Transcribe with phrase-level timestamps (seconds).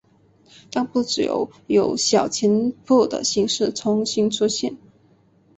[0.71, 4.75] 但不久有以小钱铺的形式重新出现。